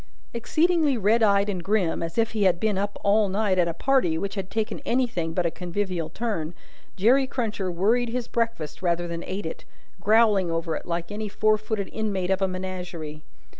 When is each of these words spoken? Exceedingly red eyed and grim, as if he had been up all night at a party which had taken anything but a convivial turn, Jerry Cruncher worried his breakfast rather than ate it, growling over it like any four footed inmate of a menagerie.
Exceedingly 0.33 0.97
red 0.97 1.21
eyed 1.21 1.47
and 1.47 1.63
grim, 1.63 2.01
as 2.01 2.17
if 2.17 2.31
he 2.31 2.41
had 2.41 2.59
been 2.59 2.75
up 2.75 2.97
all 3.03 3.29
night 3.29 3.59
at 3.59 3.67
a 3.67 3.73
party 3.75 4.17
which 4.17 4.33
had 4.33 4.49
taken 4.49 4.79
anything 4.83 5.31
but 5.31 5.45
a 5.45 5.51
convivial 5.51 6.09
turn, 6.09 6.55
Jerry 6.95 7.27
Cruncher 7.27 7.71
worried 7.71 8.09
his 8.09 8.27
breakfast 8.27 8.81
rather 8.81 9.07
than 9.07 9.23
ate 9.23 9.45
it, 9.45 9.63
growling 9.99 10.49
over 10.49 10.75
it 10.75 10.87
like 10.87 11.11
any 11.11 11.29
four 11.29 11.55
footed 11.55 11.87
inmate 11.93 12.31
of 12.31 12.41
a 12.41 12.47
menagerie. 12.47 13.21